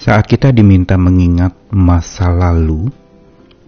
Saat 0.00 0.32
kita 0.32 0.48
diminta 0.48 0.96
mengingat 0.96 1.52
masa 1.68 2.32
lalu, 2.32 2.88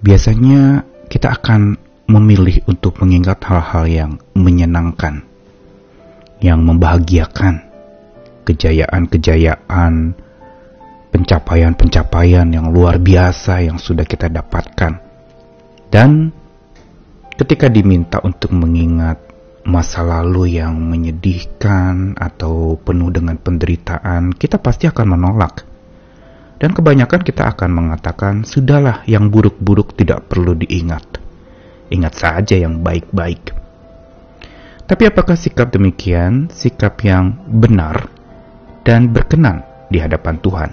biasanya 0.01 0.81
kita 1.13 1.29
akan 1.29 1.77
memilih 2.09 2.57
untuk 2.65 3.05
mengingat 3.05 3.37
hal-hal 3.45 3.85
yang 3.85 4.13
menyenangkan, 4.33 5.29
yang 6.41 6.65
membahagiakan, 6.65 7.69
kejayaan-kejayaan, 8.49 10.17
pencapaian-pencapaian 11.13 12.49
yang 12.49 12.73
luar 12.73 12.97
biasa 12.97 13.69
yang 13.69 13.77
sudah 13.77 14.09
kita 14.09 14.33
dapatkan. 14.33 15.05
Dan 15.93 16.33
ketika 17.37 17.69
diminta 17.69 18.25
untuk 18.25 18.57
mengingat 18.57 19.21
masa 19.69 20.01
lalu 20.01 20.57
yang 20.57 20.81
menyedihkan 20.81 22.17
atau 22.17 22.81
penuh 22.81 23.13
dengan 23.13 23.37
penderitaan, 23.37 24.33
kita 24.33 24.57
pasti 24.57 24.89
akan 24.89 25.13
menolak. 25.13 25.72
Dan 26.63 26.71
kebanyakan 26.79 27.27
kita 27.27 27.51
akan 27.51 27.75
mengatakan, 27.75 28.47
"Sudahlah, 28.47 29.03
yang 29.11 29.35
buruk-buruk 29.35 29.99
tidak 29.99 30.31
perlu 30.31 30.55
diingat. 30.55 31.19
Ingat 31.91 32.15
saja 32.15 32.55
yang 32.55 32.87
baik-baik." 32.87 33.51
Tapi 34.87 35.03
apakah 35.11 35.35
sikap 35.35 35.75
demikian 35.75 36.53
sikap 36.55 37.03
yang 37.03 37.35
benar 37.51 38.07
dan 38.87 39.11
berkenan 39.11 39.67
di 39.91 39.99
hadapan 39.99 40.39
Tuhan? 40.39 40.71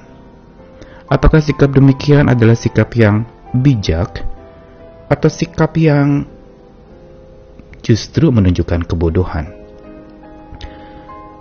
Apakah 1.10 1.42
sikap 1.42 1.74
demikian 1.74 2.30
adalah 2.30 2.54
sikap 2.54 2.94
yang 2.94 3.26
bijak 3.50 4.22
atau 5.10 5.26
sikap 5.26 5.74
yang 5.74 6.30
justru 7.82 8.30
menunjukkan 8.30 8.86
kebodohan? 8.86 9.50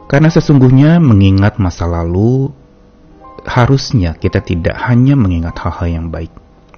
Karena 0.09 0.33
sesungguhnya 0.33 0.97
mengingat 1.05 1.61
masa 1.61 1.85
lalu 1.85 2.49
harusnya 3.45 4.17
kita 4.17 4.43
tidak 4.43 4.75
hanya 4.89 5.15
mengingat 5.15 5.55
hal-hal 5.63 5.89
yang 6.03 6.07
baik, 6.11 6.33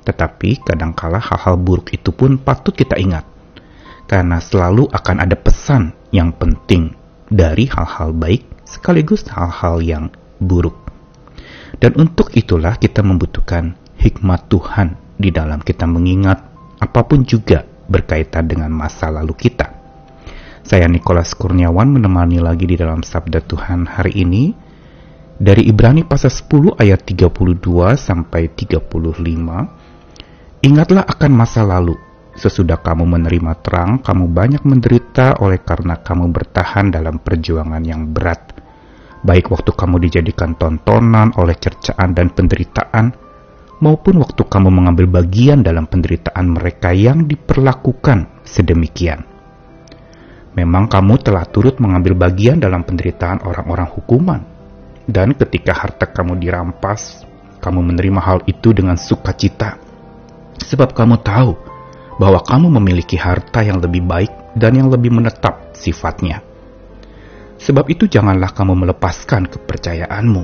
tetapi 0.05 0.61
kadangkala 0.65 1.23
hal-hal 1.23 1.57
buruk 1.57 1.95
itu 1.95 2.11
pun 2.13 2.37
patut 2.37 2.75
kita 2.75 2.99
ingat. 3.01 3.25
Karena 4.11 4.43
selalu 4.43 4.91
akan 4.91 5.17
ada 5.23 5.39
pesan 5.39 5.95
yang 6.11 6.35
penting 6.35 6.99
dari 7.31 7.71
hal-hal 7.71 8.11
baik 8.11 8.43
sekaligus 8.67 9.23
hal-hal 9.31 9.79
yang 9.79 10.11
buruk. 10.43 10.75
Dan 11.79 11.95
untuk 11.97 12.35
itulah 12.35 12.75
kita 12.75 13.07
membutuhkan 13.07 13.79
hikmat 13.97 14.51
Tuhan 14.51 14.99
di 15.15 15.31
dalam 15.31 15.63
kita 15.63 15.87
mengingat 15.87 16.43
apa 16.83 17.01
pun 17.07 17.23
juga 17.23 17.63
berkaitan 17.87 18.51
dengan 18.51 18.73
masa 18.75 19.13
lalu 19.13 19.37
kita. 19.37 19.81
Saya 20.67 20.87
Nikolas 20.87 21.35
Kurniawan 21.35 21.91
menemani 21.91 22.39
lagi 22.39 22.69
di 22.69 22.77
dalam 22.79 23.03
Sabda 23.03 23.43
Tuhan 23.43 23.91
hari 23.91 24.23
ini 24.23 24.70
dari 25.41 25.65
Ibrani 25.65 26.05
pasal 26.05 26.29
10 26.29 26.77
ayat 26.77 27.01
32 27.09 27.97
sampai 27.97 28.53
35. 28.53 28.85
Ingatlah 30.61 31.09
akan 31.09 31.33
masa 31.33 31.65
lalu. 31.65 31.97
Sesudah 32.37 32.79
kamu 32.79 33.09
menerima 33.09 33.65
terang, 33.65 34.05
kamu 34.05 34.29
banyak 34.29 34.63
menderita 34.69 35.41
oleh 35.41 35.65
karena 35.65 35.97
kamu 35.99 36.29
bertahan 36.29 36.93
dalam 36.93 37.19
perjuangan 37.19 37.81
yang 37.81 38.13
berat 38.13 38.61
baik 39.21 39.53
waktu 39.53 39.71
kamu 39.77 39.97
dijadikan 40.09 40.57
tontonan 40.57 41.37
oleh 41.37 41.57
cercaan 41.57 42.17
dan 42.17 42.33
penderitaan, 42.33 43.13
maupun 43.85 44.21
waktu 44.21 44.43
kamu 44.45 44.69
mengambil 44.73 45.07
bagian 45.09 45.61
dalam 45.61 45.89
penderitaan 45.89 46.47
mereka 46.49 46.93
yang 46.97 47.29
diperlakukan 47.29 48.45
sedemikian. 48.45 49.25
Memang 50.51 50.91
kamu 50.91 51.23
telah 51.23 51.47
turut 51.47 51.79
mengambil 51.79 52.19
bagian 52.19 52.59
dalam 52.59 52.83
penderitaan 52.83 53.47
orang-orang 53.47 53.87
hukuman, 53.87 54.41
dan 55.11 55.35
ketika 55.35 55.75
harta 55.75 56.07
kamu 56.07 56.39
dirampas, 56.39 57.27
kamu 57.59 57.91
menerima 57.91 58.21
hal 58.23 58.39
itu 58.47 58.71
dengan 58.71 58.95
sukacita, 58.95 59.77
sebab 60.63 60.95
kamu 60.95 61.19
tahu 61.21 61.59
bahwa 62.23 62.39
kamu 62.47 62.71
memiliki 62.79 63.19
harta 63.19 63.67
yang 63.67 63.83
lebih 63.83 64.07
baik 64.07 64.31
dan 64.55 64.79
yang 64.79 64.87
lebih 64.87 65.11
menetap 65.11 65.75
sifatnya 65.75 66.47
Sebab 67.61 67.93
itu 67.93 68.09
janganlah 68.09 68.57
kamu 68.57 68.73
melepaskan 68.73 69.45
kepercayaanmu, 69.53 70.43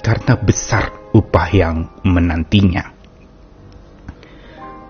karena 0.00 0.32
besar 0.40 0.88
upah 1.12 1.48
yang 1.52 1.92
menantinya. 2.08 2.88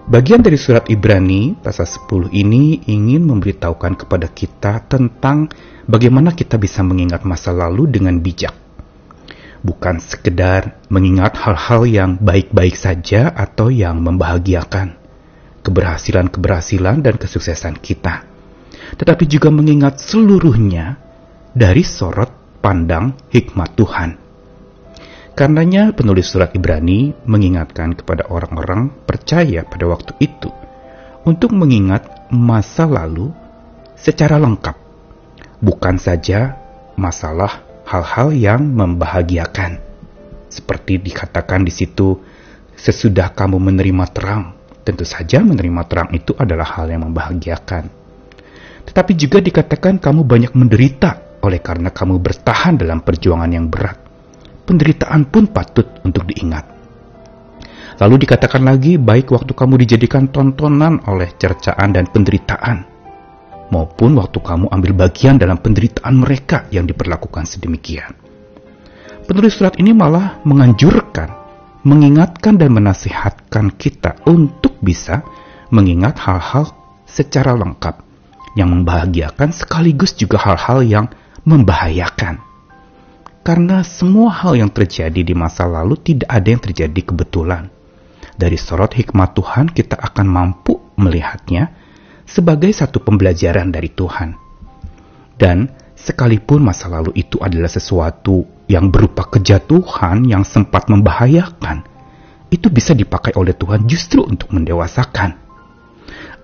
Bagian 0.06 0.38
dari 0.38 0.54
surat 0.54 0.86
Ibrani 0.86 1.58
pasal 1.58 1.90
10 1.90 2.30
ini 2.30 2.78
ingin 2.86 3.26
memberitahukan 3.26 4.06
kepada 4.06 4.30
kita 4.30 4.86
tentang 4.86 5.50
bagaimana 5.90 6.30
kita 6.30 6.60
bisa 6.62 6.86
mengingat 6.86 7.26
masa 7.26 7.50
lalu 7.50 7.90
dengan 7.90 8.22
bijak. 8.22 8.54
Bukan 9.64 9.96
sekedar 9.96 10.76
mengingat 10.92 11.40
hal-hal 11.40 11.88
yang 11.88 12.10
baik-baik 12.20 12.76
saja 12.76 13.32
atau 13.32 13.72
yang 13.72 14.04
membahagiakan, 14.04 15.00
keberhasilan-keberhasilan 15.64 17.00
dan 17.00 17.16
kesuksesan 17.16 17.80
kita. 17.80 18.28
Tetapi 19.00 19.24
juga 19.24 19.48
mengingat 19.48 20.04
seluruhnya 20.04 21.00
dari 21.56 21.80
sorot 21.80 22.60
pandang 22.60 23.16
hikmat 23.32 23.72
Tuhan. 23.72 24.10
Karenanya 25.34 25.90
penulis 25.96 26.30
surat 26.30 26.54
Ibrani 26.54 27.10
mengingatkan 27.26 27.96
kepada 27.98 28.30
orang-orang 28.30 28.92
percaya 29.02 29.66
pada 29.66 29.90
waktu 29.90 30.14
itu 30.22 30.52
untuk 31.26 31.56
mengingat 31.56 32.30
masa 32.30 32.86
lalu 32.86 33.34
secara 33.98 34.38
lengkap, 34.38 34.76
bukan 35.58 35.98
saja 35.98 36.54
masalah 36.94 37.73
hal-hal 37.84 38.32
yang 38.32 38.62
membahagiakan. 38.64 39.80
Seperti 40.48 41.02
dikatakan 41.02 41.66
di 41.66 41.72
situ, 41.72 42.16
sesudah 42.74 43.32
kamu 43.32 43.60
menerima 43.60 44.04
terang, 44.12 44.56
tentu 44.84 45.04
saja 45.04 45.40
menerima 45.44 45.82
terang 45.88 46.08
itu 46.12 46.32
adalah 46.36 46.66
hal 46.78 46.88
yang 46.88 47.06
membahagiakan. 47.08 47.90
Tetapi 48.84 49.12
juga 49.16 49.40
dikatakan 49.40 49.96
kamu 49.98 50.22
banyak 50.24 50.52
menderita 50.52 51.40
oleh 51.44 51.60
karena 51.60 51.92
kamu 51.92 52.20
bertahan 52.20 52.76
dalam 52.80 53.00
perjuangan 53.04 53.50
yang 53.52 53.68
berat. 53.68 54.00
Penderitaan 54.64 55.28
pun 55.28 55.48
patut 55.52 56.00
untuk 56.04 56.24
diingat. 56.24 56.64
Lalu 58.00 58.26
dikatakan 58.26 58.64
lagi, 58.64 58.96
baik 58.96 59.30
waktu 59.30 59.52
kamu 59.52 59.86
dijadikan 59.86 60.26
tontonan 60.32 61.04
oleh 61.06 61.30
cercaan 61.36 61.94
dan 61.94 62.08
penderitaan, 62.10 62.93
maupun 63.72 64.16
waktu 64.20 64.38
kamu 64.40 64.68
ambil 64.68 64.92
bagian 65.06 65.40
dalam 65.40 65.60
penderitaan 65.60 66.16
mereka 66.16 66.68
yang 66.74 66.84
diperlakukan 66.84 67.48
sedemikian. 67.48 68.12
Penulis 69.24 69.56
surat 69.56 69.80
ini 69.80 69.96
malah 69.96 70.44
menganjurkan, 70.44 71.32
mengingatkan 71.84 72.60
dan 72.60 72.76
menasihatkan 72.76 73.72
kita 73.72 74.20
untuk 74.28 74.76
bisa 74.84 75.24
mengingat 75.72 76.20
hal-hal 76.20 76.68
secara 77.08 77.56
lengkap 77.56 78.04
yang 78.54 78.70
membahagiakan 78.70 79.50
sekaligus 79.50 80.12
juga 80.14 80.38
hal-hal 80.44 80.84
yang 80.84 81.06
membahayakan. 81.48 82.40
Karena 83.44 83.84
semua 83.84 84.32
hal 84.32 84.56
yang 84.56 84.72
terjadi 84.72 85.20
di 85.20 85.36
masa 85.36 85.68
lalu 85.68 86.00
tidak 86.00 86.28
ada 86.32 86.48
yang 86.48 86.62
terjadi 86.64 87.00
kebetulan. 87.12 87.68
Dari 88.34 88.56
sorot 88.56 88.96
hikmat 88.96 89.36
Tuhan 89.36 89.68
kita 89.68 90.00
akan 90.00 90.26
mampu 90.26 90.80
melihatnya 90.96 91.83
sebagai 92.24 92.72
satu 92.72 93.00
pembelajaran 93.00 93.70
dari 93.70 93.92
Tuhan. 93.92 94.36
Dan 95.34 95.68
sekalipun 95.94 96.64
masa 96.64 96.88
lalu 96.90 97.14
itu 97.16 97.40
adalah 97.40 97.68
sesuatu 97.70 98.44
yang 98.68 98.88
berupa 98.88 99.28
kejatuhan 99.28 100.24
yang 100.24 100.42
sempat 100.42 100.88
membahayakan, 100.88 101.84
itu 102.48 102.70
bisa 102.70 102.94
dipakai 102.94 103.34
oleh 103.36 103.52
Tuhan 103.56 103.84
justru 103.84 104.24
untuk 104.24 104.54
mendewasakan. 104.54 105.36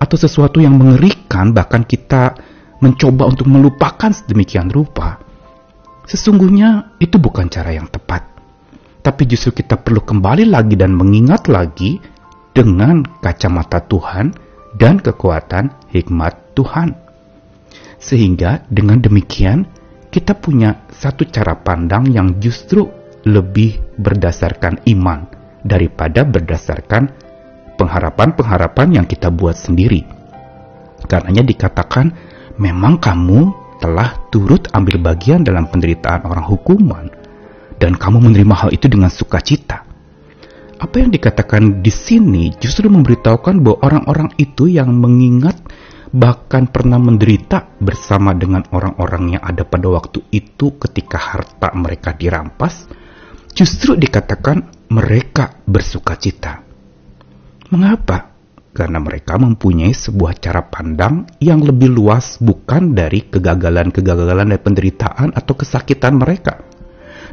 Atau 0.01 0.17
sesuatu 0.17 0.57
yang 0.59 0.75
mengerikan 0.75 1.53
bahkan 1.53 1.85
kita 1.85 2.35
mencoba 2.81 3.29
untuk 3.29 3.45
melupakan 3.45 4.09
sedemikian 4.09 4.73
rupa, 4.73 5.21
sesungguhnya 6.09 6.97
itu 6.97 7.21
bukan 7.21 7.47
cara 7.47 7.71
yang 7.71 7.85
tepat. 7.87 8.25
Tapi 9.01 9.25
justru 9.25 9.61
kita 9.61 9.81
perlu 9.81 10.01
kembali 10.01 10.45
lagi 10.49 10.77
dan 10.77 10.93
mengingat 10.93 11.49
lagi 11.49 11.97
dengan 12.53 13.01
kacamata 13.21 13.81
Tuhan 13.81 14.29
dan 14.75 14.99
kekuatan 14.99 15.91
hikmat 15.91 16.55
Tuhan. 16.55 16.95
Sehingga 18.01 18.65
dengan 18.67 18.99
demikian 18.99 19.67
kita 20.11 20.35
punya 20.35 20.83
satu 20.91 21.23
cara 21.29 21.55
pandang 21.55 22.09
yang 22.11 22.41
justru 22.41 22.89
lebih 23.23 23.79
berdasarkan 24.01 24.81
iman 24.89 25.29
daripada 25.61 26.25
berdasarkan 26.25 27.13
pengharapan-pengharapan 27.77 29.01
yang 29.01 29.05
kita 29.05 29.29
buat 29.29 29.53
sendiri. 29.57 30.03
Karenanya 31.05 31.45
dikatakan 31.45 32.13
memang 32.57 32.97
kamu 32.97 33.53
telah 33.81 34.29
turut 34.29 34.69
ambil 34.77 35.01
bagian 35.01 35.41
dalam 35.41 35.65
penderitaan 35.65 36.29
orang 36.29 36.45
hukuman, 36.45 37.09
dan 37.81 37.97
kamu 37.97 38.29
menerima 38.29 38.53
hal 38.53 38.69
itu 38.69 38.85
dengan 38.85 39.09
sukacita. 39.09 39.90
Apa 40.81 40.97
yang 40.97 41.13
dikatakan 41.13 41.85
di 41.85 41.93
sini 41.93 42.49
justru 42.57 42.89
memberitahukan 42.89 43.61
bahwa 43.61 43.77
orang-orang 43.85 44.33
itu 44.41 44.65
yang 44.65 44.89
mengingat 44.97 45.61
bahkan 46.09 46.65
pernah 46.65 46.97
menderita 46.97 47.77
bersama 47.77 48.33
dengan 48.33 48.65
orang-orang 48.73 49.37
yang 49.37 49.43
ada 49.45 49.61
pada 49.61 49.93
waktu 49.93 50.25
itu 50.33 50.73
ketika 50.81 51.21
harta 51.21 51.69
mereka 51.77 52.17
dirampas, 52.17 52.89
justru 53.53 53.93
dikatakan 53.93 54.89
mereka 54.89 55.61
bersuka 55.69 56.17
cita. 56.17 56.65
Mengapa? 57.69 58.33
Karena 58.73 58.97
mereka 58.97 59.37
mempunyai 59.37 59.93
sebuah 59.93 60.41
cara 60.41 60.65
pandang 60.65 61.29
yang 61.37 61.61
lebih 61.61 61.93
luas 61.93 62.41
bukan 62.41 62.97
dari 62.97 63.29
kegagalan-kegagalan 63.29 64.57
dan 64.57 64.59
penderitaan 64.59 65.29
atau 65.37 65.53
kesakitan 65.53 66.17
mereka. 66.17 66.70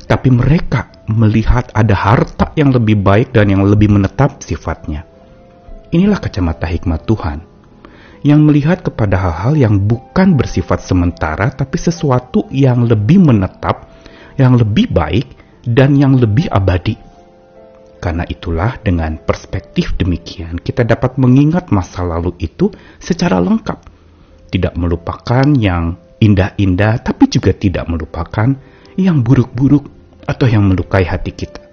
Tapi 0.08 0.32
mereka 0.32 0.88
melihat 1.12 1.68
ada 1.76 1.92
harta 1.92 2.56
yang 2.56 2.72
lebih 2.72 2.96
baik 2.96 3.36
dan 3.36 3.52
yang 3.52 3.60
lebih 3.68 3.92
menetap 3.92 4.40
sifatnya. 4.40 5.04
Inilah 5.92 6.16
kacamata 6.16 6.64
hikmat 6.64 7.04
Tuhan 7.04 7.44
yang 8.26 8.42
melihat 8.42 8.82
kepada 8.82 9.14
hal-hal 9.20 9.54
yang 9.54 9.74
bukan 9.84 10.34
bersifat 10.34 10.82
sementara 10.82 11.54
tapi 11.54 11.78
sesuatu 11.78 12.48
yang 12.50 12.88
lebih 12.88 13.22
menetap, 13.22 13.88
yang 14.40 14.58
lebih 14.58 14.90
baik 14.90 15.28
dan 15.62 15.94
yang 15.94 16.16
lebih 16.16 16.50
abadi. 16.50 16.96
Karena 17.98 18.22
itulah 18.24 18.78
dengan 18.78 19.18
perspektif 19.18 19.98
demikian 19.98 20.62
kita 20.62 20.86
dapat 20.86 21.18
mengingat 21.18 21.74
masa 21.74 22.06
lalu 22.06 22.34
itu 22.38 22.70
secara 23.02 23.42
lengkap. 23.42 23.78
Tidak 24.48 24.74
melupakan 24.80 25.44
yang 25.58 25.98
indah-indah 26.18 27.04
tapi 27.04 27.28
juga 27.28 27.52
tidak 27.52 27.84
melupakan 27.90 28.54
yang 28.98 29.22
buruk-buruk 29.22 29.97
atau 30.28 30.44
yang 30.44 30.68
melukai 30.68 31.08
hati 31.08 31.32
kita. 31.32 31.64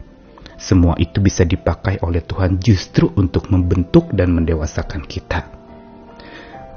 Semua 0.56 0.96
itu 0.96 1.20
bisa 1.20 1.44
dipakai 1.44 2.00
oleh 2.00 2.24
Tuhan 2.24 2.64
justru 2.64 3.12
untuk 3.20 3.52
membentuk 3.52 4.08
dan 4.16 4.32
mendewasakan 4.32 5.04
kita. 5.04 5.52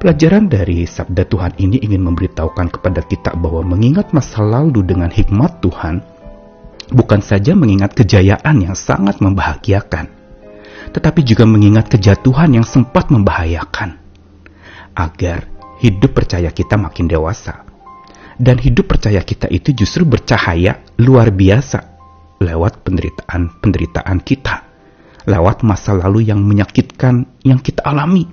Pelajaran 0.03 0.51
dari 0.51 0.83
sabda 0.87 1.27
Tuhan 1.27 1.55
ini 1.63 1.79
ingin 1.83 2.03
memberitahukan 2.03 2.75
kepada 2.75 3.03
kita 3.07 3.39
bahwa 3.39 3.75
mengingat 3.75 4.11
masa 4.11 4.43
lalu 4.43 4.83
dengan 4.83 5.11
hikmat 5.11 5.63
Tuhan 5.63 6.19
bukan 6.91 7.21
saja 7.21 7.53
mengingat 7.53 7.95
kejayaan 7.95 8.63
yang 8.63 8.75
sangat 8.79 9.21
membahagiakan, 9.21 10.07
tetapi 10.95 11.21
juga 11.27 11.45
mengingat 11.45 11.91
kejatuhan 11.93 12.57
yang 12.57 12.67
sempat 12.67 13.13
membahayakan, 13.13 14.01
agar 14.97 15.51
hidup 15.85 16.17
percaya 16.17 16.49
kita 16.51 16.81
makin 16.81 17.07
dewasa. 17.07 17.68
Dan 18.39 18.63
hidup 18.63 18.87
percaya 18.95 19.19
kita 19.27 19.51
itu 19.51 19.75
justru 19.75 20.07
bercahaya 20.07 20.87
luar 21.03 21.35
biasa 21.35 21.99
lewat 22.39 22.87
penderitaan-penderitaan 22.87 24.19
kita, 24.23 24.63
lewat 25.27 25.67
masa 25.67 25.99
lalu 25.99 26.31
yang 26.31 26.39
menyakitkan 26.47 27.27
yang 27.43 27.59
kita 27.59 27.83
alami, 27.83 28.31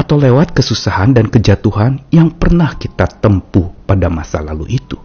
atau 0.00 0.16
lewat 0.16 0.56
kesusahan 0.56 1.12
dan 1.12 1.28
kejatuhan 1.28 2.08
yang 2.08 2.32
pernah 2.40 2.72
kita 2.80 3.04
tempuh 3.20 3.68
pada 3.84 4.08
masa 4.08 4.40
lalu 4.40 4.80
itu. 4.80 4.96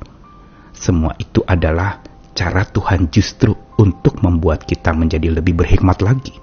Semua 0.71 1.11
itu 1.19 1.43
adalah 1.43 1.99
cara 2.31 2.63
Tuhan 2.63 3.11
justru 3.11 3.51
untuk 3.75 4.23
membuat 4.23 4.63
kita 4.63 4.95
menjadi 4.95 5.35
lebih 5.35 5.59
berhikmat 5.59 5.99
lagi. 5.99 6.33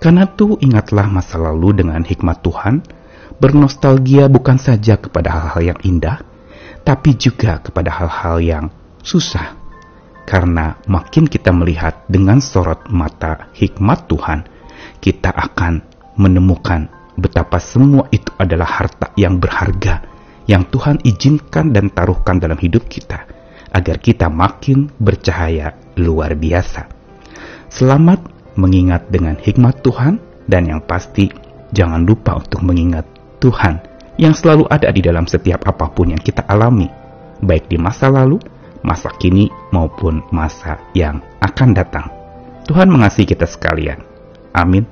Karena 0.00 0.24
itu 0.24 0.56
ingatlah 0.60 1.08
masa 1.08 1.36
lalu 1.36 1.84
dengan 1.84 2.00
hikmat 2.00 2.40
Tuhan, 2.40 2.80
bernostalgia 3.36 4.28
bukan 4.32 4.56
saja 4.56 4.96
kepada 4.96 5.32
hal-hal 5.32 5.76
yang 5.76 5.80
indah, 5.84 6.20
tapi 6.84 7.16
juga 7.16 7.58
kepada 7.64 7.90
hal-hal 7.90 8.36
yang 8.44 8.66
susah. 9.00 9.56
Karena 10.24 10.76
makin 10.88 11.28
kita 11.28 11.52
melihat 11.52 12.04
dengan 12.08 12.40
sorot 12.40 12.88
mata 12.88 13.52
hikmat 13.56 14.08
Tuhan, 14.08 14.40
kita 15.00 15.32
akan 15.32 15.84
menemukan 16.16 16.88
betapa 17.16 17.60
semua 17.60 18.08
itu 18.08 18.32
adalah 18.40 18.68
harta 18.68 19.12
yang 19.20 19.36
berharga 19.36 20.00
yang 20.44 20.68
Tuhan 20.68 21.00
izinkan 21.04 21.72
dan 21.72 21.88
taruhkan 21.92 22.36
dalam 22.36 22.56
hidup 22.60 22.84
kita 22.88 23.24
agar 23.74 23.96
kita 23.98 24.28
makin 24.28 24.92
bercahaya 25.00 25.76
luar 25.96 26.36
biasa. 26.36 26.88
Selamat 27.72 28.22
mengingat 28.54 29.10
dengan 29.10 29.34
hikmat 29.40 29.82
Tuhan 29.82 30.20
dan 30.46 30.68
yang 30.68 30.80
pasti 30.84 31.32
jangan 31.74 32.06
lupa 32.06 32.38
untuk 32.38 32.62
mengingat 32.62 33.08
Tuhan 33.42 33.93
yang 34.20 34.34
selalu 34.36 34.68
ada 34.70 34.94
di 34.94 35.02
dalam 35.02 35.26
setiap 35.26 35.66
apa 35.66 35.90
pun 35.90 36.14
yang 36.14 36.22
kita 36.22 36.46
alami, 36.46 36.86
baik 37.42 37.66
di 37.66 37.76
masa 37.80 38.06
lalu, 38.10 38.38
masa 38.86 39.10
kini 39.18 39.50
maupun 39.74 40.22
masa 40.30 40.78
yang 40.94 41.18
akan 41.42 41.70
datang. 41.74 42.06
Tuhan 42.64 42.88
mengasihi 42.88 43.28
kita 43.28 43.44
sekalian. 43.44 44.00
Amin. 44.54 44.86